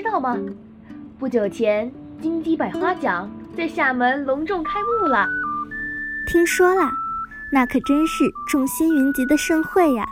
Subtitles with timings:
[0.00, 0.34] 知道吗？
[1.18, 1.92] 不久前，
[2.22, 5.28] 金鸡百花奖在厦门隆重开幕了。
[6.26, 6.90] 听说啦，
[7.52, 10.08] 那可真是众星云集的盛会呀！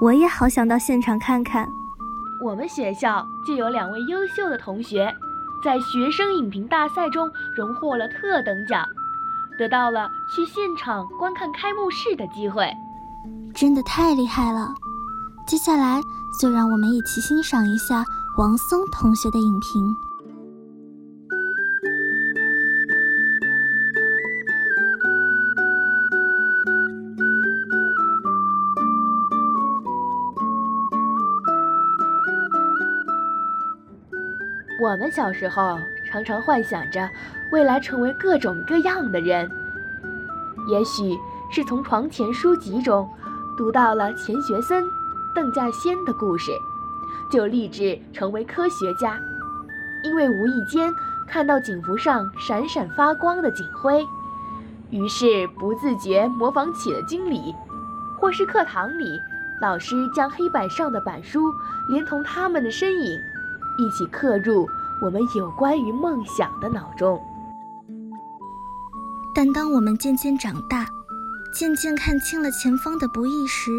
[0.00, 1.66] 我也好想到现场看看。
[2.44, 5.12] 我们学校就有两位优秀的同学，
[5.64, 8.86] 在学生影评大赛中荣获了特等奖，
[9.58, 12.70] 得到了去现场观看开幕式的机会。
[13.52, 14.72] 真的太厉害了！
[15.44, 16.00] 接下来
[16.40, 18.04] 就让我们一起欣赏一下
[18.36, 19.96] 王松同学的影评。
[34.82, 35.78] 我们小时候
[36.10, 37.08] 常常幻想着
[37.52, 39.48] 未来成为各种各样的人，
[40.68, 41.16] 也许
[41.52, 43.08] 是从床前书籍中
[43.56, 44.84] 读到了钱学森、
[45.32, 46.50] 邓稼先的故事，
[47.30, 49.20] 就立志成为科学家。
[50.02, 50.92] 因为无意间
[51.26, 54.06] 看到警服上闪闪发光的警徽，
[54.90, 57.54] 于是不自觉模仿起了经理，
[58.18, 59.18] 或是课堂里
[59.60, 61.54] 老师将黑板上的板书
[61.88, 63.18] 连同他们的身影。
[63.78, 64.68] 一起刻入
[65.00, 67.20] 我们有关于梦想的脑中。
[69.34, 70.86] 但当我们渐渐长大，
[71.52, 73.72] 渐渐看清了前方的不易时，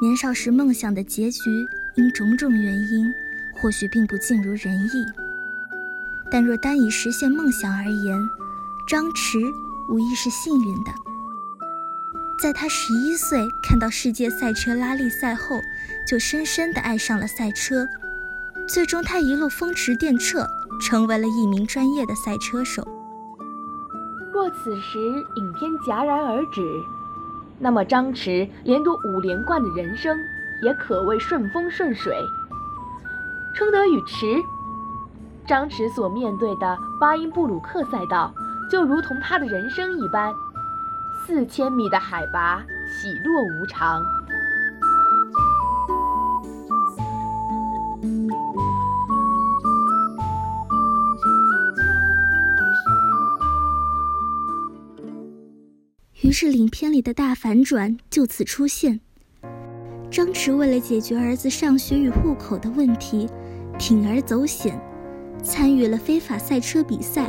[0.00, 1.64] 年少时梦想的结局
[1.96, 3.12] 因种种原因，
[3.54, 5.04] 或许并不尽如人意。
[6.30, 8.18] 但若单以实现梦想而言，
[8.88, 9.52] 张弛
[9.88, 10.90] 无疑是幸运的。
[12.40, 15.60] 在他十一岁看到世界赛车拉力赛后，
[16.06, 17.86] 就深深地爱上了赛车。
[18.66, 20.46] 最终，他一路风驰电掣，
[20.80, 22.82] 成为了一名专业的赛车手。
[24.32, 24.98] 若此时
[25.36, 26.60] 影片戛然而止，
[27.60, 30.18] 那么张弛连夺五连冠的人生
[30.64, 32.16] 也可谓顺风顺水。
[33.54, 34.42] 称得与驰，
[35.46, 38.34] 张弛所面对的巴音布鲁克赛道，
[38.68, 40.34] 就如同他的人生一般，
[41.24, 44.02] 四千米的海拔，起落无常。
[56.22, 59.00] 于是，影片里的大反转就此出现。
[60.14, 63.28] 张弛为了解决儿子上学与户口的问题，
[63.80, 64.80] 铤而走险，
[65.42, 67.28] 参与了非法赛车比赛，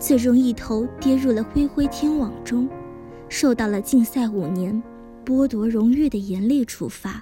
[0.00, 2.66] 最终一头跌入了灰灰天网中，
[3.28, 4.82] 受到了禁赛五年、
[5.22, 7.20] 剥夺荣誉的严厉处罚。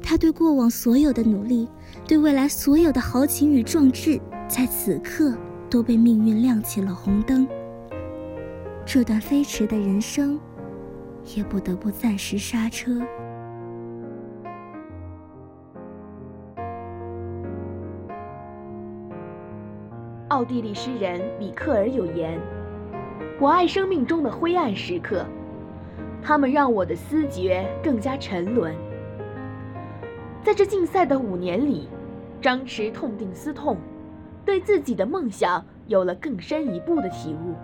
[0.00, 1.68] 他对过往所有的努力，
[2.06, 5.36] 对未来所有的豪情与壮志，在此刻
[5.68, 7.46] 都被命运亮起了红灯。
[8.86, 10.40] 这段飞驰的人生，
[11.36, 13.00] 也不得不暂时刹车。
[20.28, 22.38] 奥地利诗人米克尔有言
[23.40, 25.24] ：“我爱生命中的灰暗时刻，
[26.22, 28.74] 他们让我的思觉更加沉沦。”
[30.44, 31.88] 在这竞赛的五年里，
[32.40, 33.76] 张弛痛定思痛，
[34.44, 37.54] 对自己的梦想有了更深一步的体悟。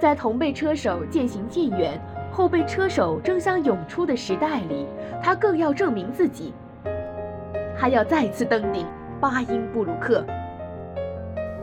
[0.00, 2.00] 在同辈车手渐行渐远、
[2.32, 4.86] 后备车手争相涌出的时代里，
[5.22, 6.54] 他更要证明自己。
[7.78, 8.86] 他要再次登顶
[9.20, 10.24] 巴音布鲁克。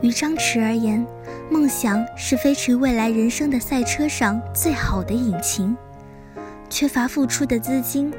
[0.00, 1.04] 于张弛而言，
[1.50, 5.76] 梦想是飞驰未来人生的赛车上最好的引擎。
[6.68, 8.12] 缺乏付出的资金，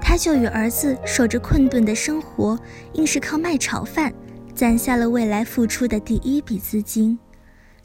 [0.00, 2.58] 他就与儿子守着困顿的生活，
[2.94, 4.10] 硬是靠卖炒饭
[4.54, 7.18] 攒下了未来付出的第一笔资金。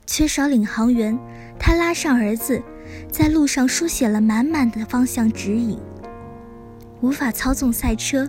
[0.06, 1.19] 缺少领航员。
[1.59, 2.62] 他拉上儿子，
[3.13, 5.78] 在路上书写了满满的方向指引。
[7.00, 8.28] 无法操纵赛车，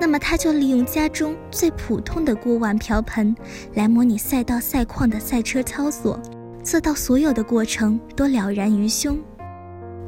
[0.00, 3.36] 那么他就利用家中最普通的锅碗瓢盆
[3.74, 6.18] 来模拟赛道赛况的赛车操作，
[6.62, 9.18] 做到所有的过程都了然于胸。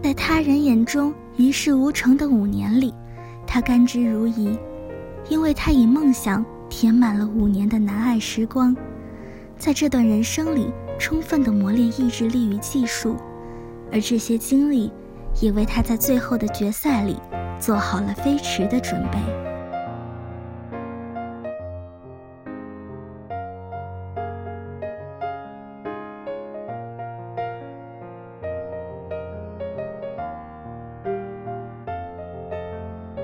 [0.03, 2.95] 在他人眼中一事无成的五年里，
[3.47, 4.59] 他甘之如饴，
[5.29, 8.75] 因为他以梦想填满了五年的难挨时光。
[9.59, 10.73] 在这段人生里。
[10.97, 13.17] 充分的磨练意志力与技术，
[13.95, 14.93] 而这些经历
[15.41, 17.17] 也为他在最后的决赛里
[17.61, 19.19] 做好了飞驰的准备。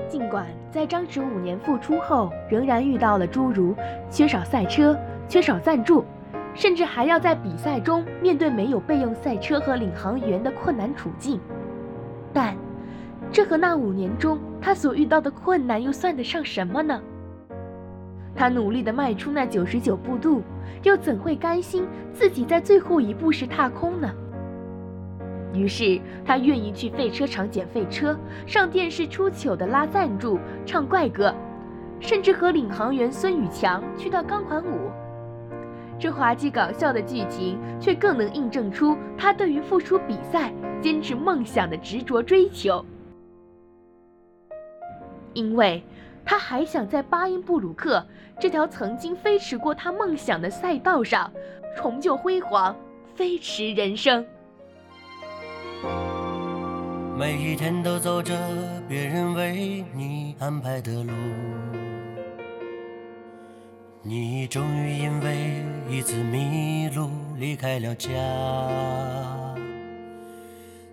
[0.07, 3.75] 尽管在张弛五年复出后，仍然遇到了诸如
[4.09, 4.97] 缺少赛车、
[5.27, 6.05] 缺少赞助。
[6.53, 11.39] 甚至还要在比赛中面对没有备用赛车和领航员的困难处境，
[12.33, 12.55] 但
[13.31, 17.01] 这和那五年中他所遇到的困难又算得上什么呢？
[18.35, 20.41] 他努力地迈出那九十九步路，
[20.83, 24.09] 又怎会甘心自己在最后一步时踏空呢？
[25.53, 31.33] 于是他愿意去废车场捡废车，上电视出糗的拉赞助、唱怪歌，
[31.99, 34.89] 甚至和领航员孙宇强去跳钢管舞。
[36.01, 40.51] 这滑稽搞笑的剧情，却更能印证出他对于复出比赛、
[40.81, 42.83] 坚持梦想的执着追求。
[45.33, 45.83] 因为
[46.25, 48.03] 他还想在巴音布鲁克
[48.39, 51.31] 这条曾经飞驰过他梦想的赛道上，
[51.77, 52.75] 重就辉煌，
[53.13, 54.25] 飞驰人生。
[57.15, 58.33] 每一天都走着
[58.89, 61.13] 别人为你安排的路，
[64.03, 68.09] 你终于因为一次迷路离开了家。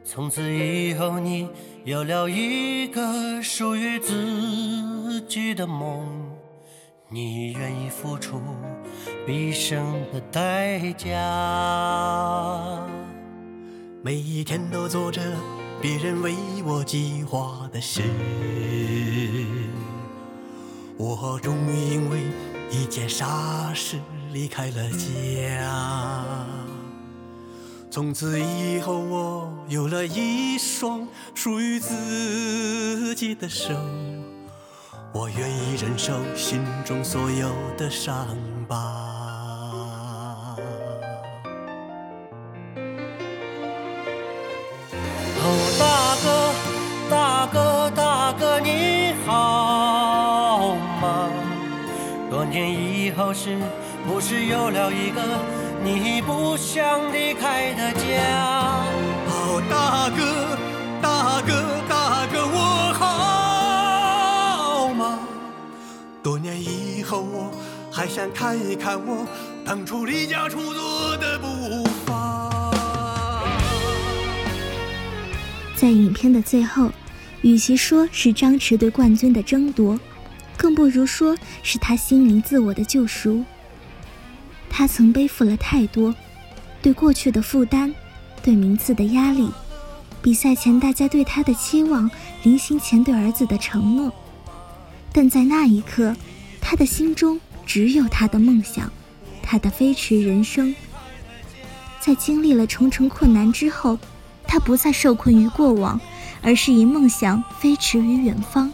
[0.04, 1.48] 从此以后，你
[1.84, 6.06] 有了一个属于自己的梦，
[7.08, 8.42] 你愿意付出
[9.26, 11.08] 毕生的代价。
[14.02, 15.22] 每一天都做着。
[15.80, 16.34] 别人为
[16.64, 18.02] 我计划的事，
[20.96, 22.18] 我终于因为
[22.70, 23.98] 一件傻事
[24.32, 26.46] 离开了家。
[27.90, 33.74] 从此以后，我有了一双属于自己的手，
[35.12, 38.36] 我愿意忍受心中所有的伤
[53.34, 53.58] 是
[54.06, 55.20] 不是有了一个
[55.84, 58.00] 你不想离开的家？
[59.28, 60.56] 哦，大哥，
[61.00, 61.52] 大哥，
[61.88, 65.20] 大哥，我好吗？
[66.22, 67.52] 多年以后，我
[67.92, 69.26] 还想看一看我
[69.64, 72.72] 当初离家出走的步伐。
[75.76, 76.90] 在影片的最后，
[77.42, 79.96] 与其说是张弛对冠军的争夺。
[80.58, 83.44] 更不如说是他心灵自我的救赎。
[84.68, 86.14] 他曾背负了太多，
[86.82, 87.94] 对过去的负担，
[88.42, 89.48] 对名次的压力，
[90.20, 92.10] 比赛前大家对他的期望，
[92.42, 94.12] 临行前对儿子的承诺。
[95.12, 96.14] 但在那一刻，
[96.60, 98.92] 他的心中只有他的梦想，
[99.42, 100.74] 他的飞驰人生。
[102.00, 103.98] 在经历了重重困难之后，
[104.46, 106.00] 他不再受困于过往，
[106.42, 108.72] 而是以梦想飞驰于远方。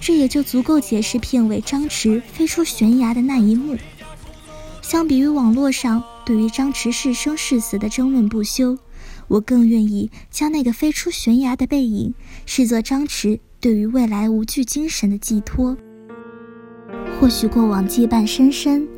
[0.00, 3.76] 这也就足够解释片尾张弛飞出悬崖的那一幕。
[4.80, 8.78] 相比于网络上对于张弛是生是死的争论不休，
[9.26, 12.14] 我更愿意将那个飞出悬崖的背影
[12.46, 15.76] 视作张弛对于未来无惧精神的寄托。
[17.20, 18.88] 或许过往羁绊深深，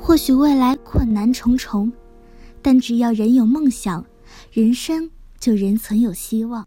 [0.00, 1.92] 或许未来困难重重，
[2.60, 4.04] 但只要人有梦想，
[4.50, 6.66] 人生就仍存有希望。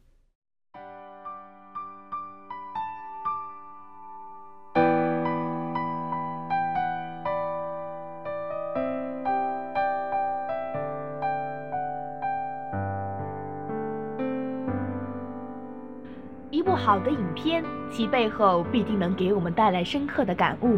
[16.59, 20.77] 一部好的影片，其背后必定能给我们带来深刻的感悟。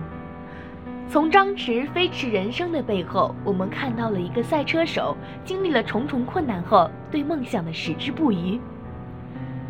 [1.09, 8.61] 从张弛飞驰人生的背后，我们看到了一个赛车手经历了重重困难后对梦想的矢志不渝。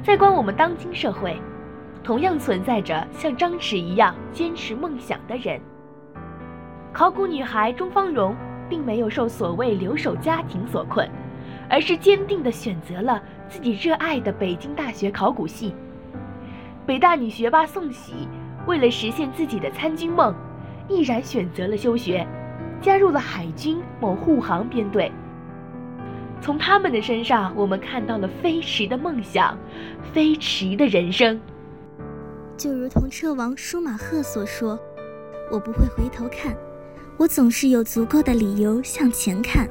[0.03, 1.39] 在观我们当今社会，
[2.03, 5.61] 同样存在着像张弛一样坚持梦想的人。
[6.91, 8.35] 考古女孩钟芳蓉
[8.67, 11.09] 并没有受所谓留守家庭所困，
[11.69, 15.73] 而是坚定地选择了自己热爱的北京大学考古系。
[16.91, 18.27] 北大女学霸宋玺，
[18.67, 20.35] 为了实现自己的参军梦，
[20.89, 22.27] 毅然选择了休学，
[22.81, 25.09] 加入了海军某护航编队。
[26.41, 29.57] 从他们的身上，我们看到了飞驰的梦想，
[30.11, 31.39] 飞驰的人生。
[32.57, 34.77] 就如同车王舒马赫所说
[35.49, 36.53] ：“我不会回头看，
[37.15, 39.65] 我总是有足够的理由向前看。”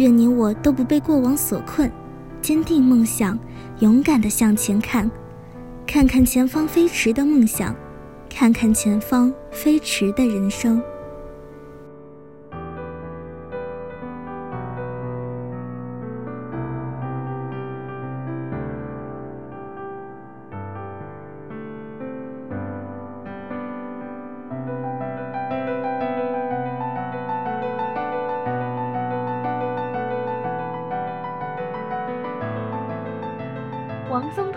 [0.00, 1.92] 愿你我都不被过往所困，
[2.40, 3.38] 坚定梦想，
[3.80, 5.10] 勇敢地向前看。
[5.92, 7.76] 看看前方飞驰的梦想，
[8.30, 10.82] 看看前方飞驰的人生。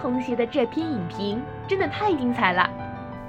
[0.05, 2.69] 同学的这篇影评真的太精彩了。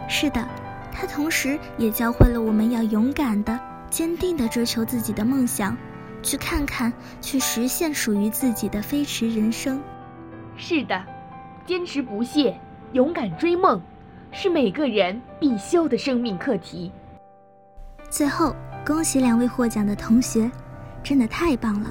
[0.06, 0.46] 是的，
[0.92, 5.74] 它同时也教会了我们要勇敢的、坚定的追求自己的梦想，
[6.22, 6.92] 去看看，
[7.22, 9.80] 去实现属于自己的飞驰人生。
[10.54, 11.02] 是的，
[11.64, 12.60] 坚持不懈，
[12.92, 13.80] 勇敢追梦，
[14.30, 16.92] 是每个人必修的生命课题。
[18.10, 18.54] 最后，
[18.84, 20.50] 恭喜两位获奖的同学，
[21.02, 21.90] 真的太棒了！